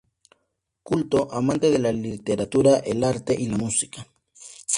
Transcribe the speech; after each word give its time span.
Culto, 0.81 1.31
amante 1.31 1.69
de 1.69 1.77
la 1.77 1.91
literatura, 1.91 2.77
el 2.77 3.03
arte 3.03 3.35
y 3.39 3.45
la 3.49 3.57
música. 3.57 4.07